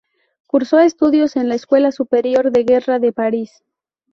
[0.47, 3.63] Cursó estudios en la Escuela Superior de Guerra de París.